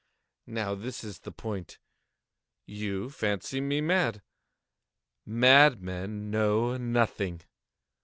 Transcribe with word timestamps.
Now 0.47 0.73
this 0.73 1.03
is 1.03 1.19
the 1.19 1.31
point. 1.31 1.77
You 2.65 3.11
fancy 3.11 3.61
me 3.61 3.81
mad. 3.81 4.23
Madmen 5.27 6.31
know 6.31 6.75
nothing. 6.77 7.41